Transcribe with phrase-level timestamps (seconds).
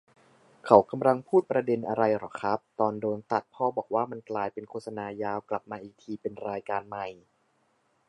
[0.65, 7.07] เขากำลังพูดประเด็นอะไรเหรอครับ ตอนโดนตัด พ่อบอกว่ามันกลายเป็นโฆษณายาว กลับมาอีกทีเป็นรายการใหม่